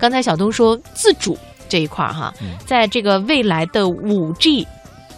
[0.00, 1.36] 刚才小东说自主
[1.68, 2.32] 这一块儿哈，
[2.64, 4.64] 在这个未来的五 G。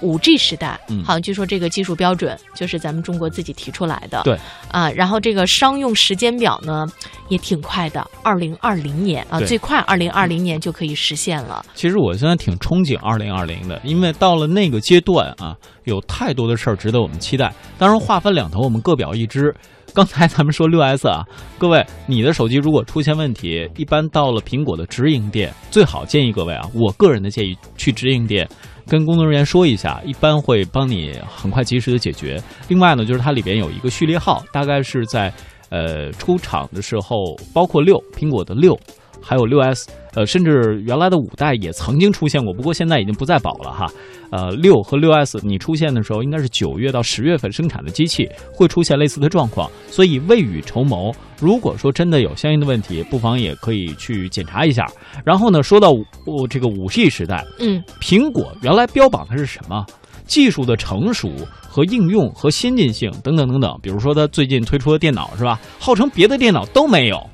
[0.00, 4.22] 五 G 时代，嗯好像据说这个技术标准就是咱们中国自己提出来的。
[4.24, 4.38] 对
[4.70, 6.86] 啊，然后这个商用时间表呢
[7.28, 11.64] 也挺快的，二零二零年啊，最快二零二零年就可以实现了。
[11.74, 17.52] 其实我现在挺憧憬二零二零的，因为到了那个阶段啊，有太多的事儿值得我们期待。
[17.78, 19.54] 当然，话分两头，我们各表一枝。
[19.94, 21.24] 刚才咱们说六 S 啊，
[21.56, 28.46] 各位，你的手机如果出现问题，一般到了苹果的直营店，最好建议各位啊，我个人的建议去直营店。
[28.88, 32.40] 跟工作人员说一下，一般会帮你很快及时的解决。
[32.68, 35.32] 另外呢，就是它里边有一个序列号，大概是在
[35.70, 38.78] 呃出厂的时候，包括六苹果的六，
[39.20, 43.86] 还有六 S，呃，甚至原来的五代也曾经出现过，不过现在已经不再保了哈。
[44.30, 54.90] 呃，六和六 S 你出现的时候，应该是九月到十月份生产的机器会出现类似的状况，所以未雨绸缪，如果说真的有相应的问题，不妨也可以去检查一下。
[55.24, 59.84] 然后呢，说到五、这个五 G 时代，嗯，苹果原来标榜的是什么？
[60.26, 63.78] 技术的成熟和应用和先进性等等等等。
[63.80, 65.60] 比如说，它最近推出的电脑是吧？
[65.78, 67.24] 号称别的电脑都没有。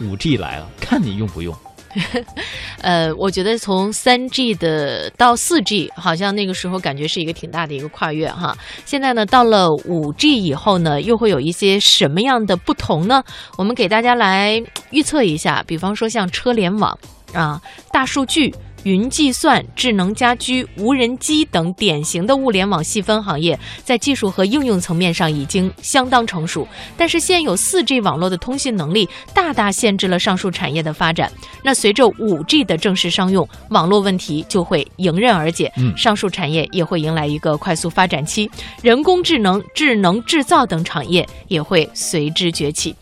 [0.00, 1.54] 五 G 来了，看你用不用。
[2.82, 8.56] 呃，我觉得从三 G 的到四 G，好像那个时候感觉是一个挺大的一个跨越哈。
[8.84, 13.22] 现在呢，到了五 G 以后呢，又会有一些什么样的不同呢？
[13.56, 16.98] 我们给大家来预测一下，比方说像车联网
[17.32, 17.60] 啊、
[17.92, 18.54] 大数据。
[18.86, 26.64] 云计算、智能家居、无人机等典型的物联网细分行业，在技术和应用层面上已经相当成熟。
[26.96, 31.32] 但是，现有 4G 网络的通信能力大大限制了上述产业的发展。
[31.64, 38.48] 那随着 5G 的正式商用，网络问题就会迎刃而解，嗯上述产业也会迎来一个快速发展期，
[38.82, 42.94] 人工智能、智能制造等产业也会随之崛起。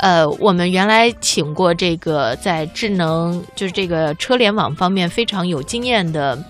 [0.00, 6.42] 呃，我们原来请过这个在智能，就是这个车联网方面非常有经验的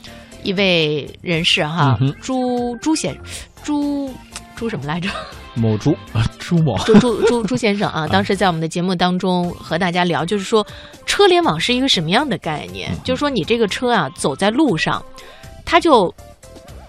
[0.44, 3.16] 一位人士哈，嗯朱朱先
[3.64, 4.08] 朱
[4.54, 5.08] 朱什么来着？
[5.54, 6.78] 某朱啊，朱某。
[6.84, 10.64] 朱朱朱朱先生 啊，当时在我们的节目当中和大家聊，就是说
[11.04, 12.90] 车联网是一个什么样的概念？
[13.02, 15.04] 就是说你这个车啊走在路上，
[15.64, 16.14] 它就。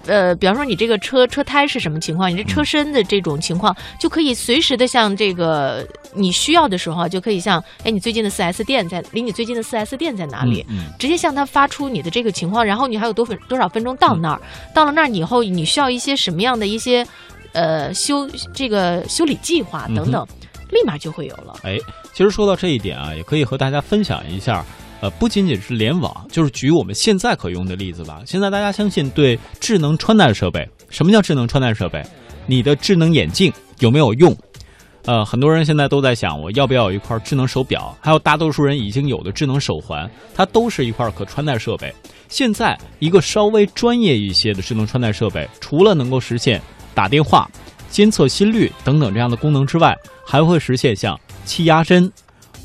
[0.05, 10.65] 呃，比方说你这个车车胎是什么情况，你这车身的这种情况，就可以随时的像这个你需要的时候啊，就可以像哎，你最近的四 S 店在离你最近的四 S 店在哪里？
[10.69, 14.41] 嗯，直接向他发出你的这个情况，然后你还有多分多少分钟到那儿，
[14.73, 17.05] 到了那儿以后，你需要一些什么样的一些
[17.53, 20.27] 呃修这个修理计划等等，
[20.69, 21.55] 立马就会有了。
[21.63, 21.77] 哎，
[22.13, 24.65] 其实说到这一点啊，也可以和大家分享一下。
[25.01, 28.21] 呃，不仅仅是联网，就是举我们现在可用的例子吧。
[28.25, 32.03] 现在大家相信对智能穿戴设备，什么叫智能穿戴设备？
[32.45, 34.35] 你的智能眼镜有没有用？
[35.05, 37.97] 呃，很多人现在都在想，我要不要有一块智能手表？
[37.99, 41.91] 还有大多数人已经有的智能手环，它都是一块可穿戴设备。
[42.29, 46.61] 现在一个稍微专业一些的智能穿戴设备，除了能够实现
[46.93, 47.49] 打电话、
[47.89, 52.11] 监测心率等等这样的功能之外，还会实现像气压针、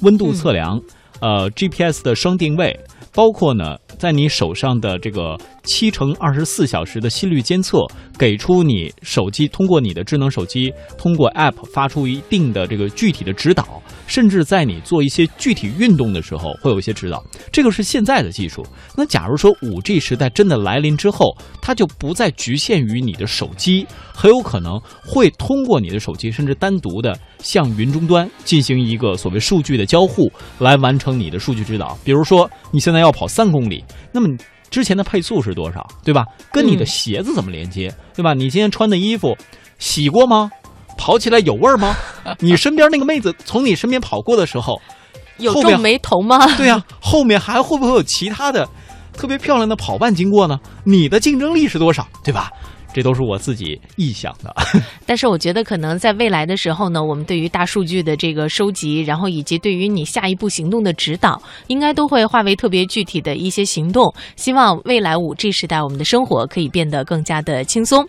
[0.03, 0.78] 温度测量。
[1.26, 2.78] 呃，GPS 的双定位，
[3.12, 7.84] 包括呢，在你手上的这个七乘二十四小时的心率监测，
[8.16, 17.20] 给出你手机通过你的智能手机通过 App 发出一定的这个具体的指导，甚至在你做一些具体运动的时候会有一些指导。
[17.50, 18.65] 这个是现在的技术。
[18.97, 23.84] 那假如说五 G 时代真的来临之后，它就不再局限于你的手机，
[24.15, 31.97] 很有可能会通过你的手机，甚至单独的向云终端进行一个所谓数据的交互，来完成你的数据指导。
[32.03, 34.37] 比如说，你现在要跑三公里，那么你
[34.69, 36.25] 之前的配速是多少，对吧？
[36.51, 38.34] 跟你的嗯鞋子怎么连接，对吧？
[38.34, 39.37] 你今天穿的衣服
[39.79, 40.51] 洗过吗？
[40.99, 41.95] 跑起来有味儿吗？
[42.41, 44.83] 你身边那个妹子从你身边跑过的时候，
[45.39, 46.45] 有皱眉头吗？
[46.59, 48.69] 对呀、后面还会不会有其他的
[49.13, 50.59] 特别漂亮的跑伴经过呢？
[50.83, 52.51] 你的竞争力是多少，对吧？
[52.97, 54.57] 这都是我自己臆想的。
[55.05, 64.10] 但是我觉得可能在未来的时候呢，我们对于大数据的这个收集，然后以及对于你下一步行动的指导，应该都会化为特别具体的一些行动。
[64.34, 68.03] 希望未来五 G 时代，我们的生活可以变得更加的轻松。